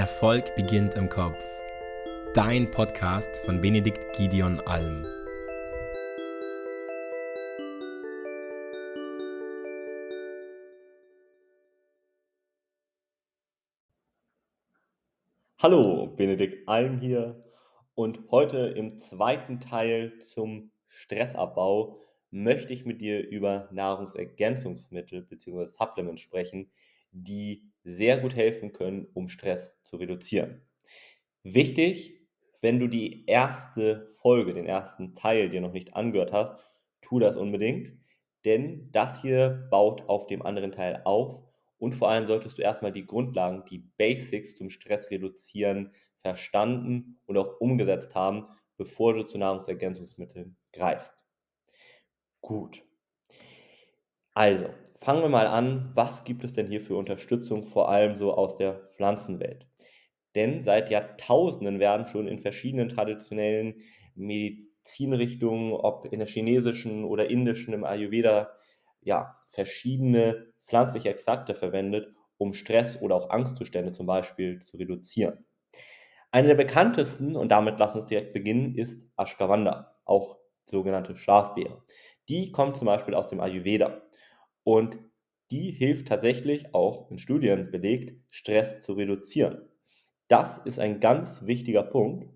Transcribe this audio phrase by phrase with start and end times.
[0.00, 1.36] Erfolg beginnt im Kopf.
[2.34, 5.04] Dein Podcast von Benedikt Gideon Alm.
[15.58, 17.44] Hallo, Benedikt Alm hier
[17.94, 25.66] und heute im zweiten Teil zum Stressabbau möchte ich mit dir über Nahrungsergänzungsmittel bzw.
[25.66, 26.70] Supplements sprechen,
[27.12, 30.62] die sehr gut helfen können, um Stress zu reduzieren.
[31.42, 32.20] Wichtig,
[32.62, 36.54] wenn du die erste Folge, den ersten Teil dir noch nicht angehört hast,
[37.02, 37.92] tu das unbedingt,
[38.44, 41.42] denn das hier baut auf dem anderen Teil auf
[41.78, 45.92] und vor allem solltest du erstmal die Grundlagen, die Basics zum Stress reduzieren
[46.22, 48.46] verstanden und auch umgesetzt haben,
[48.76, 51.24] bevor du zu Nahrungsergänzungsmitteln greifst.
[52.42, 52.82] Gut.
[54.34, 55.90] Also, fangen wir mal an.
[55.94, 59.66] Was gibt es denn hier für Unterstützung, vor allem so aus der Pflanzenwelt?
[60.34, 63.82] Denn seit Jahrtausenden werden schon in verschiedenen traditionellen
[64.14, 68.50] Medizinrichtungen, ob in der chinesischen oder indischen, im Ayurveda,
[69.02, 75.44] ja, verschiedene pflanzliche Extrakte verwendet, um Stress oder auch Angstzustände zum Beispiel zu reduzieren.
[76.32, 81.82] Eine der bekanntesten, und damit lass uns direkt beginnen, ist Ashwagandha, auch sogenannte Schlafbeere.
[82.28, 84.02] Die kommt zum Beispiel aus dem Ayurveda.
[84.64, 84.98] Und
[85.50, 89.68] die hilft tatsächlich auch in Studien belegt, Stress zu reduzieren.
[90.28, 92.28] Das ist ein ganz wichtiger Punkt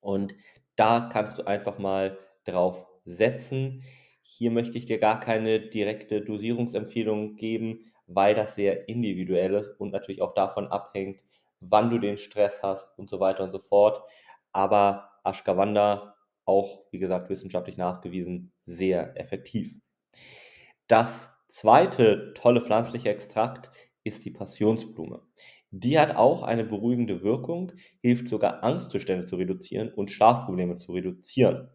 [0.00, 0.34] und
[0.76, 3.84] da kannst du einfach mal drauf setzen.
[4.22, 9.92] Hier möchte ich dir gar keine direkte Dosierungsempfehlung geben, weil das sehr individuell ist und
[9.92, 11.22] natürlich auch davon abhängt,
[11.60, 14.02] wann du den Stress hast und so weiter und so fort.
[14.52, 16.14] Aber Ashwagandha,
[16.44, 19.78] auch wie gesagt wissenschaftlich nachgewiesen, sehr effektiv.
[20.86, 23.70] Das zweite tolle pflanzliche Extrakt
[24.04, 25.22] ist die Passionsblume.
[25.70, 31.68] Die hat auch eine beruhigende Wirkung, hilft sogar Angstzustände zu reduzieren und Schlafprobleme zu reduzieren.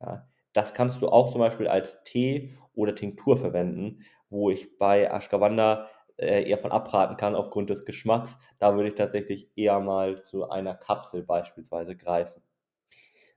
[0.00, 5.04] Ja, das kannst du auch zum Beispiel als Tee oder Tinktur verwenden, wo ich bei
[5.06, 8.36] Ashwagandha äh, eher von abraten kann aufgrund des Geschmacks.
[8.58, 12.42] Da würde ich tatsächlich eher mal zu einer Kapsel beispielsweise greifen.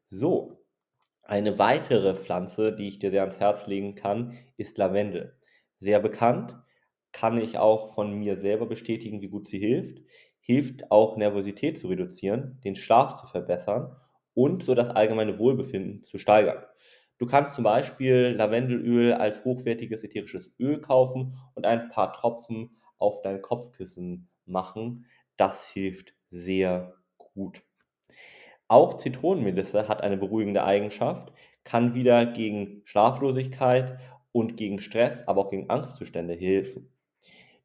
[0.07, 0.63] So,
[1.23, 5.37] eine weitere Pflanze, die ich dir sehr ans Herz legen kann, ist Lavendel
[5.83, 6.57] sehr bekannt,
[7.11, 10.01] kann ich auch von mir selber bestätigen, wie gut sie hilft.
[10.41, 13.95] Hilft auch Nervosität zu reduzieren, den Schlaf zu verbessern
[14.33, 16.63] und so das allgemeine Wohlbefinden zu steigern.
[17.19, 23.21] Du kannst zum Beispiel Lavendelöl als hochwertiges ätherisches Öl kaufen und ein paar Tropfen auf
[23.21, 25.05] dein Kopfkissen machen.
[25.37, 27.63] Das hilft sehr gut.
[28.67, 31.31] Auch Zitronenmelisse hat eine beruhigende Eigenschaft,
[31.63, 33.97] kann wieder gegen Schlaflosigkeit
[34.33, 36.91] und gegen Stress, aber auch gegen Angstzustände helfen.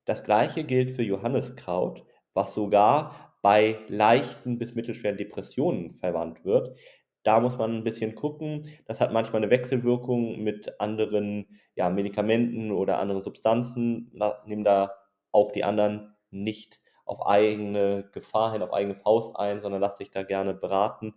[0.05, 6.77] Das gleiche gilt für Johanniskraut, was sogar bei leichten bis mittelschweren Depressionen verwandt wird.
[7.25, 8.67] Da muss man ein bisschen gucken.
[8.87, 14.12] Das hat manchmal eine Wechselwirkung mit anderen ja, Medikamenten oder anderen Substanzen.
[14.47, 14.93] Nimm da
[15.33, 20.11] auch die anderen nicht auf eigene Gefahr hin, auf eigene Faust ein, sondern lass dich
[20.11, 21.15] da gerne beraten.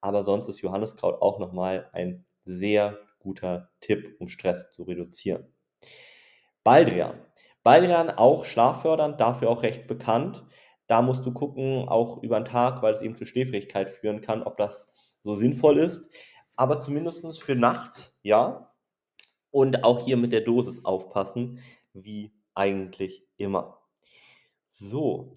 [0.00, 5.52] Aber sonst ist Johanniskraut auch nochmal ein sehr guter Tipp, um Stress zu reduzieren.
[6.62, 7.20] Baldrian.
[7.64, 10.44] Baldrian auch schlaffördernd, dafür auch recht bekannt.
[10.86, 14.42] Da musst du gucken, auch über den Tag, weil es eben zu Schläfrigkeit führen kann,
[14.42, 14.86] ob das
[15.24, 16.08] so sinnvoll ist.
[16.56, 18.70] Aber zumindest für nachts, ja.
[19.50, 21.60] Und auch hier mit der Dosis aufpassen,
[21.94, 23.78] wie eigentlich immer.
[24.68, 25.32] So,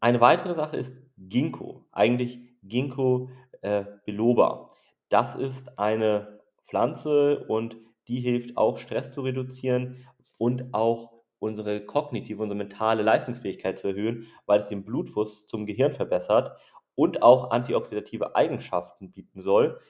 [0.00, 1.86] eine weitere Sache ist Ginkgo.
[1.92, 3.30] Eigentlich Ginkgo
[3.62, 4.68] äh, biloba.
[5.08, 6.39] Das ist eine
[6.70, 7.76] Pflanze und
[8.08, 10.06] die hilft auch, Stress zu reduzieren
[10.38, 15.92] und auch unsere kognitive, unsere mentale Leistungsfähigkeit zu erhöhen, weil es den Blutfluss zum Gehirn
[15.92, 16.56] verbessert
[16.94, 19.80] und auch antioxidative Eigenschaften bieten soll.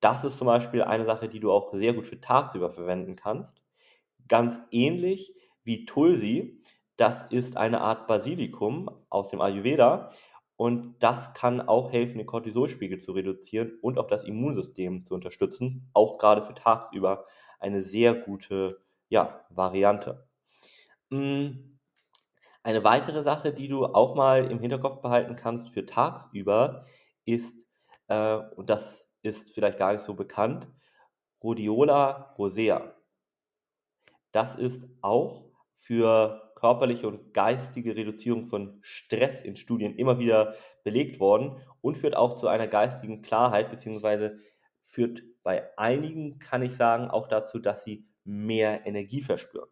[0.00, 3.62] Das ist zum Beispiel eine Sache, die du auch sehr gut für tagsüber verwenden kannst.
[4.28, 5.34] Ganz ähnlich
[5.64, 6.62] wie Tulsi,
[6.96, 10.12] das ist eine Art Basilikum aus dem Ayurveda
[10.58, 15.88] und das kann auch helfen, den Cortisolspiegel zu reduzieren und auch das Immunsystem zu unterstützen.
[15.92, 17.26] Auch gerade für tagsüber
[17.60, 20.26] eine sehr gute ja, Variante.
[21.12, 21.78] Hm,
[22.64, 26.84] eine weitere Sache, die du auch mal im Hinterkopf behalten kannst für tagsüber,
[27.24, 27.64] ist,
[28.08, 30.66] äh, und das ist vielleicht gar nicht so bekannt,
[31.40, 32.96] Rhodiola rosea.
[34.32, 35.44] Das ist auch
[35.76, 42.16] für körperliche und geistige Reduzierung von Stress in Studien immer wieder belegt worden und führt
[42.16, 44.38] auch zu einer geistigen Klarheit, beziehungsweise
[44.82, 49.68] führt bei einigen, kann ich sagen, auch dazu, dass sie mehr Energie verspüren.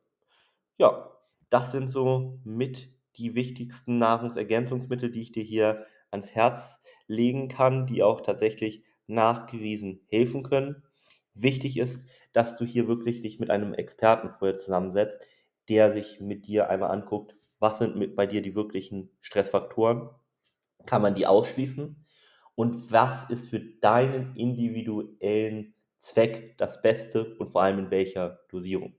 [0.78, 1.10] Ja,
[1.50, 7.86] das sind so mit die wichtigsten Nahrungsergänzungsmittel, die ich dir hier ans Herz legen kann,
[7.86, 10.82] die auch tatsächlich nachgewiesen helfen können.
[11.34, 12.00] Wichtig ist,
[12.32, 15.20] dass du hier wirklich dich mit einem Experten vorher zusammensetzt,
[15.68, 20.10] der sich mit dir einmal anguckt, was sind mit bei dir die wirklichen Stressfaktoren,
[20.84, 22.04] kann man die ausschließen
[22.54, 28.94] und was ist für deinen individuellen Zweck das Beste und vor allem in welcher Dosierung.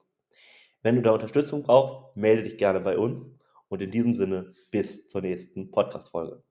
[0.81, 3.31] Wenn du da Unterstützung brauchst, melde dich gerne bei uns
[3.69, 6.43] und in diesem Sinne bis zur nächsten Podcast-Folge.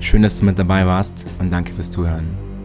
[0.00, 2.61] Schön, dass du mit dabei warst und danke fürs Zuhören.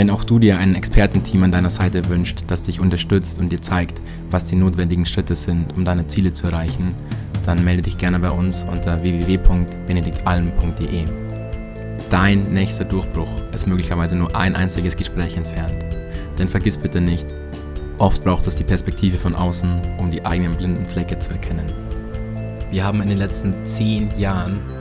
[0.00, 3.60] Wenn auch du dir ein Expertenteam an deiner Seite wünscht, das dich unterstützt und dir
[3.60, 4.00] zeigt,
[4.30, 6.94] was die notwendigen Schritte sind, um deine Ziele zu erreichen,
[7.44, 11.04] dann melde dich gerne bei uns unter www.benediktalm.de.
[12.08, 15.84] Dein nächster Durchbruch ist möglicherweise nur ein einziges Gespräch entfernt.
[16.38, 17.26] Denn vergiss bitte nicht,
[17.98, 21.66] oft braucht es die Perspektive von außen, um die eigenen blinden Flecke zu erkennen.
[22.70, 24.60] Wir haben in den letzten zehn Jahren